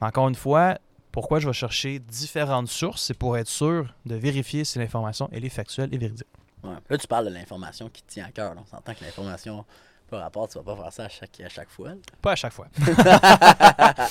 [0.00, 0.78] Mais encore une fois,
[1.10, 5.44] pourquoi je vais chercher différentes sources, c'est pour être sûr de vérifier si l'information elle
[5.44, 6.26] est factuelle et véridique.
[6.62, 6.74] Ouais.
[6.88, 8.54] Là, tu parles de l'information qui te tient à cœur.
[8.56, 9.64] On s'entend que l'information
[10.10, 11.90] par rapport, tu vas pas faire ça à chaque, à chaque fois.
[11.90, 11.94] là.
[12.20, 12.66] Pas à chaque fois.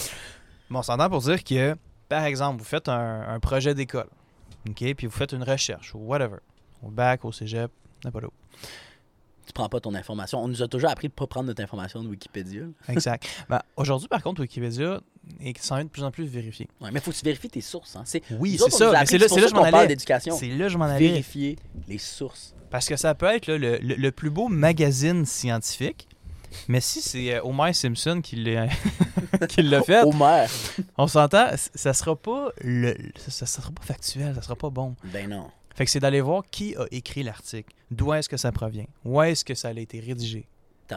[0.69, 1.75] bon, on s'entend pour dire que,
[2.09, 4.09] par exemple, vous faites un, un projet d'école,
[4.67, 6.37] OK, puis vous faites une recherche ou whatever,
[6.81, 7.71] au bac, au cégep,
[8.03, 8.33] n'importe où.
[9.45, 10.39] Tu prends pas ton information.
[10.43, 12.61] On nous a toujours appris de pas prendre notre information de Wikipédia.
[12.61, 12.67] là.
[12.93, 13.25] Exact.
[13.49, 15.01] Ben, Aujourd'hui, par contre, Wikipédia
[15.41, 16.67] est s'en vient de plus en plus vérifié.
[16.81, 17.95] Ouais, mais il faut que tu vérifies tes sources.
[17.95, 18.03] Hein.
[18.05, 19.05] C'est, Oui, c'est ça.
[19.05, 19.87] c'est là, là que je m'en allais.
[19.87, 20.35] d'éducation.
[20.37, 21.07] C'est là que je m'en allais.
[21.07, 22.53] Vérifier les sources.
[22.69, 26.07] Parce que ça peut être là, le, le- le plus beau magazine scientifique,
[26.67, 28.67] mais si c'est euh, Homer Simpson qui l'a
[29.85, 30.45] fait, Homer.
[30.97, 34.95] on s'entend, ça sera pas le, ça, ça sera pas factuel, ça sera pas bon.
[35.05, 35.49] Ben non.
[35.75, 39.21] Fait que c'est d'aller voir qui a écrit l'article, d'où est-ce que ça provient, où
[39.21, 40.47] est-ce que ça a été rédigé,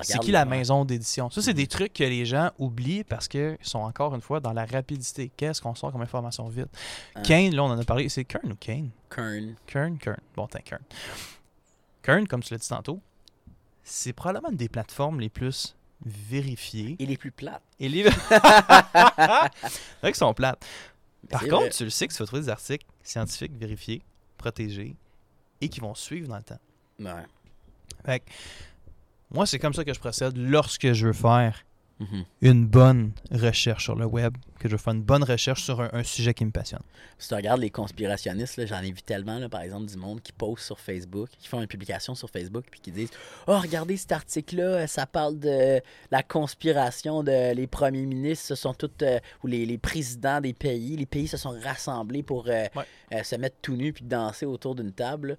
[0.02, 1.30] c'est qui la maison d'édition?
[1.30, 4.52] Ça, c'est des trucs que les gens oublient parce qu'ils sont encore une fois dans
[4.52, 5.30] la rapidité.
[5.36, 6.68] Qu'est-ce qu'on sort comme information vite?
[7.14, 7.22] Hein?
[7.22, 8.08] Kane, là, on en a parlé.
[8.08, 8.90] C'est Kern ou Kane?
[9.10, 9.54] Kern.
[9.66, 10.20] Kern, Kern.
[10.34, 10.82] Bon, t'es Kern.
[12.02, 13.00] Kern, comme tu l'as dit tantôt,
[13.82, 16.96] c'est probablement une des plateformes les plus vérifiées.
[16.98, 17.62] Et les plus plates.
[17.80, 18.04] Et les...
[18.10, 19.50] c'est vrai
[20.02, 20.64] qu'ils sont plates.
[21.30, 21.70] Par contre, vrai.
[21.70, 24.02] tu le sais que tu vas trouver des articles scientifiques vérifiés,
[24.36, 24.96] protégés
[25.60, 26.60] et qui vont suivre dans le temps.
[27.00, 27.26] Ouais.
[28.04, 28.30] Fait que,
[29.30, 31.64] moi, c'est comme ça que je procède lorsque je veux faire
[31.98, 32.24] Mhm.
[32.42, 35.88] une bonne recherche sur le web, que je veux faire une bonne recherche sur un,
[35.94, 36.82] un sujet qui me passionne.
[37.18, 40.32] Si tu regardes les conspirationnistes, j'en ai vu tellement, là, par exemple, du monde qui
[40.32, 43.10] poste sur Facebook, qui font une publication sur Facebook, puis qui disent
[43.46, 45.80] Oh, regardez cet article-là, euh, ça parle de
[46.10, 50.52] la conspiration de les premiers ministres, ce sont tous, euh, ou les, les présidents des
[50.52, 52.84] pays, les pays se sont rassemblés pour euh, Ouais.
[53.14, 55.28] euh, se mettre tout nus puis danser autour d'une table.
[55.28, 55.34] là.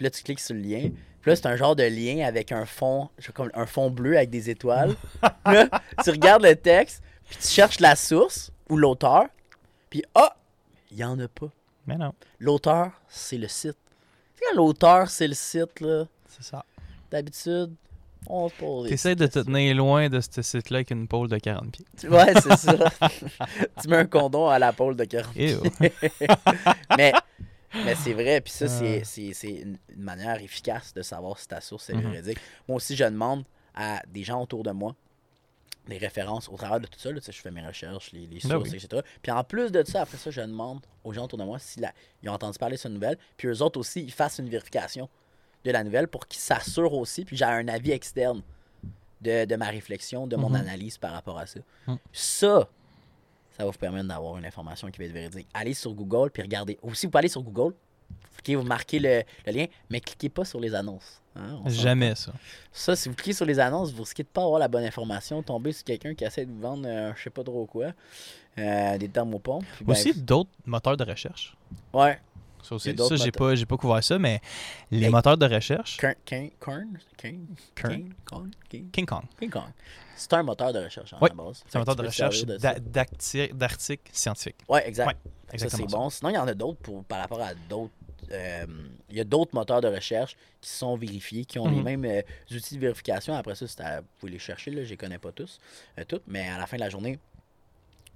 [0.00, 0.88] Puis là, tu cliques sur le lien.
[1.20, 4.30] Puis là, c'est un genre de lien avec un fond, comme un fond bleu avec
[4.30, 4.96] des étoiles.
[5.44, 5.68] là,
[6.02, 9.26] tu regardes le texte, puis tu cherches la source ou l'auteur,
[9.90, 10.34] puis ah,
[10.90, 11.50] il y en a pas.
[11.86, 13.76] Mais non, L'auteur, c'est le site.
[13.76, 16.64] Tu sais, quand l'auteur, c'est le site, là, c'est ça.
[17.10, 17.74] d'habitude,
[18.26, 21.36] On se pose T'essayes de te tenir loin de ce site-là avec une pôle de
[21.36, 22.08] 40 pieds.
[22.08, 22.74] Ouais, c'est ça.
[23.82, 25.60] tu mets un condom à la pôle de 40 Ew.
[26.96, 27.12] mais
[27.74, 29.04] mais c'est vrai, puis ça, c'est- Ah.
[29.04, 32.10] c'est c'est une, manière efficace de savoir si ta source est Mhm.
[32.10, 32.38] véridique.
[32.68, 34.94] Moi aussi, je demande à des gens autour de moi
[35.86, 37.10] des références au travers de tout ça.
[37.10, 38.76] Là, je fais mes recherches, les, les Ben sources, oui.
[38.76, 39.02] etc.
[39.22, 41.84] Puis en plus de ça, après ça, je demande aux gens autour de moi s'ils
[42.26, 43.16] ont entendu parler de cette nouvelle.
[43.36, 45.08] Puis eux autres aussi, ils fassent une vérification
[45.64, 47.24] de la nouvelle pour qu'ils s'assurent aussi.
[47.24, 48.42] Puis j'ai un avis externe
[49.20, 50.56] de, de ma réflexion, de mon Mhm.
[50.56, 51.60] analyse par rapport à ça.
[51.86, 51.98] Mhm.
[52.12, 52.68] Ça,
[53.60, 55.46] ça va vous permettre d'avoir une information qui va être véridique.
[55.52, 56.78] Allez sur Google puis regardez.
[56.82, 57.74] Aussi, vous pouvez aller sur Google,
[58.36, 61.20] cliquez, vous marquez le, le lien, mais cliquez pas sur les annonces.
[61.36, 61.60] hein.
[61.66, 62.32] Jamais ça.
[62.72, 65.42] Ça, si vous cliquez sur les annonces, vous risquez de pas avoir la bonne information,
[65.42, 67.92] tomber sur quelqu'un qui essaie de vous vendre euh, je sais pas trop quoi,
[68.58, 69.64] euh, des thermopompes.
[69.76, 71.54] puis ben, Aussi, d'autres moteurs de recherche.
[71.92, 72.18] ouais,
[72.62, 74.40] Ça aussi, ça, j'ai pas, j'ai pas couvert ça, mais
[74.90, 75.96] les moteurs de recherche.
[75.96, 77.90] Kern, Kern, Kern, Kern, Kern?
[77.90, 79.24] Kern, Kern, Kern, King Kong.
[79.38, 79.64] King Kong.
[80.16, 81.62] C'est un moteur de recherche en Oui, la base.
[81.66, 84.56] C'est un moteur de recherche d'articles scientifiques.
[84.68, 85.06] Ouais, exact.
[85.06, 86.04] Ouais, Ça, c'est exactement.
[86.04, 86.10] bon.
[86.10, 87.92] Sinon, il y en a d'autres pour, par rapport à d'autres.
[88.32, 88.64] euh,
[89.08, 91.82] il y a d'autres moteurs de recherche qui sont vérifiés, qui ont les Mhm.
[91.82, 93.34] mêmes euh, outils de vérification.
[93.34, 95.58] Après ça, c'est à- vous pouvez les chercher, là, je les connais pas tous,
[95.98, 97.18] euh, toutes, mais à la fin de la journée,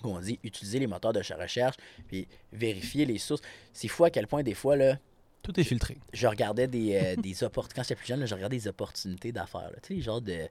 [0.08, 1.76] on dit, utiliser les moteurs de ch- recherche,
[2.08, 3.42] puis vérifier les sources.
[3.72, 4.98] C'est fou à quel point, des fois, là,
[5.42, 5.98] Tout est filtré.
[6.12, 7.74] je regardais des, euh, des opportunités.
[7.76, 9.70] Quand j'étais plus jeune, là, je regardais des opportunités d'affaires.
[9.70, 9.76] là.
[9.82, 10.48] Tu sais, les genres de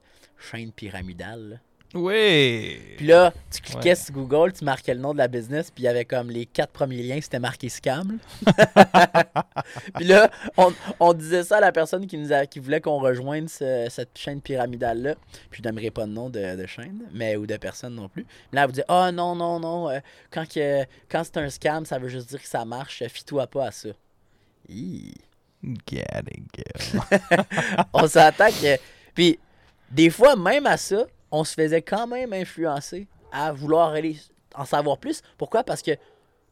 [0.50, 1.60] chaînes pyramidales.
[1.94, 2.78] Oui.
[2.96, 3.94] Puis là, tu cliquais Ouais.
[3.94, 6.44] sur Google, tu marquais le nom de la business, puis il y avait comme les
[6.46, 8.18] quatre premiers liens, c'était marqué scam.
[9.94, 12.98] puis là, on, on disait ça à la personne qui, nous a, qui voulait qu'on
[12.98, 15.14] rejoigne ce- cette chaîne pyramidale-là.
[15.50, 18.26] Puis je n'aimerais pas de nom de, de chaîne, mais ou de personne non plus.
[18.52, 19.98] Mais là, elle vous dit Ah non, non, non, euh,
[20.30, 23.66] quand, que- quand c'est un scam, ça veut juste dire que ça marche, fie-toi pas
[23.66, 23.90] à ça.
[24.68, 25.14] Hi.
[25.88, 27.02] Get it, girl.
[27.94, 28.76] on s'attend que.
[29.14, 29.38] Puis,
[29.90, 34.16] des fois, même à ça, on se faisait quand même influencer à vouloir aller
[34.54, 35.20] en savoir plus.
[35.36, 35.64] Pourquoi?
[35.64, 35.92] Parce que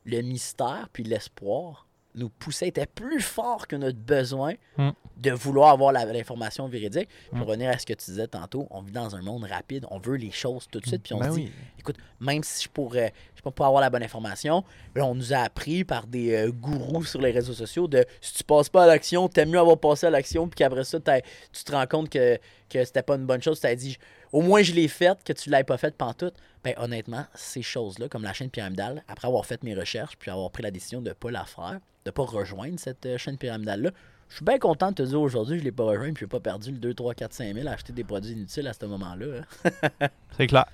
[0.04, 4.90] le mystère puis l'espoir nous poussait, était plus fort que notre besoin Mm.
[5.16, 7.08] de vouloir avoir l'information véridique.
[7.30, 7.42] Pour Mm.
[7.44, 10.16] revenir à ce que tu disais tantôt, on vit dans un monde rapide, on veut
[10.16, 11.52] les choses tout de suite, puis on Ben se dit, oui.
[11.78, 14.62] écoute, même si je pourrais, je sais pas avoir la bonne information,
[14.94, 18.34] ben, on nous a appris par des euh, gourous sur les réseaux sociaux de si
[18.34, 21.64] tu passes pas à l'action, t'aimes mieux avoir passé à l'action, puis qu'après ça, tu
[21.64, 22.36] te rends compte que,
[22.68, 23.96] que c'était pas une bonne chose, t'as dit
[24.32, 26.34] au moins je l'ai faite, que tu l'avais pas faite pantoute.
[26.64, 30.50] Ben honnêtement, ces choses-là, comme la chaîne pyramidale, après avoir fait mes recherches, puis avoir
[30.50, 33.90] pris la décision de pas la faire, de pas rejoindre cette euh, chaîne pyramidale-là,
[34.28, 36.40] je suis bien content de te dire aujourd'hui, je l'ai pas rejoint, puis j'ai pas
[36.40, 39.42] perdu le 2, 3, 4, 5 000 à acheter des produits inutiles à ce moment-là.
[39.62, 40.08] hein.
[40.38, 40.64] C'est clair.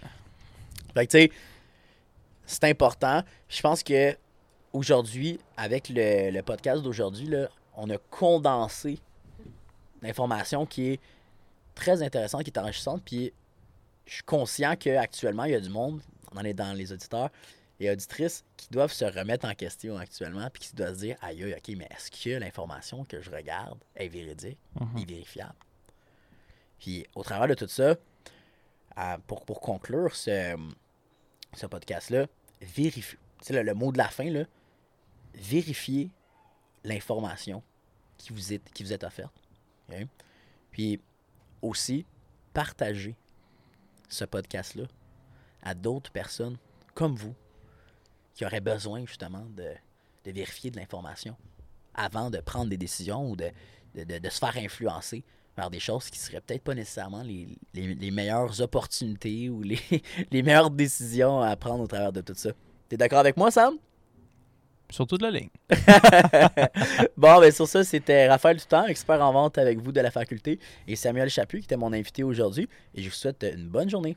[0.94, 1.32] Fait que, tu sais,
[2.46, 3.22] c'est important.
[3.48, 4.16] Je pense que
[4.72, 7.28] aujourd'hui, avec le, le podcast d'aujourd'hui,
[7.76, 9.00] on a condensé
[10.02, 11.00] l'information qui est
[11.74, 13.02] très intéressante, qui est enrichissante.
[13.04, 13.32] Puis
[14.08, 16.00] je suis conscient qu'actuellement, il y a du monde,
[16.32, 17.30] on en est dans les auditeurs
[17.80, 21.54] et auditrices, qui doivent se remettre en question actuellement, puis qui doivent se dire aïe,
[21.54, 24.98] ok, mais est-ce que l'information que je regarde est véridique, Mhm.
[24.98, 25.54] est vérifiable?
[26.80, 27.94] Puis au travers de tout ça,
[28.98, 30.56] euh, pour, pour conclure ce,
[31.54, 32.26] ce podcast-là,
[32.60, 33.18] vérifiez.
[33.40, 34.44] Tu sais, le, le mot de la fin, là,
[35.34, 36.10] vérifiez
[36.84, 37.62] l'information
[38.16, 39.32] qui vous est, qui vous est offerte.
[40.72, 41.00] Puis
[41.62, 42.04] aussi,
[42.52, 43.14] partagez
[44.08, 44.84] ce podcast-là
[45.62, 46.56] à d'autres personnes
[46.94, 47.34] comme vous
[48.34, 49.68] qui auraient besoin justement de,
[50.24, 51.36] de vérifier de l'information
[51.94, 53.50] avant de prendre des décisions ou de,
[53.94, 55.24] de, de- se faire influencer
[55.56, 59.80] par des choses qui seraient peut-être pas nécessairement les, les- les meilleures opportunités ou les,
[60.30, 62.50] les meilleures décisions à prendre au travers de tout ça.
[62.88, 63.74] T'es d'accord avec moi, Sam?
[64.90, 65.50] Surtout de la ligne.
[67.16, 70.58] Bon, ben sur ça, c'était Raphaël Toutant, expert en vente avec vous de la faculté,
[70.86, 72.68] et Samuel Chaput, qui était mon invité aujourd'hui.
[72.94, 74.16] Et je vous souhaite une bonne journée.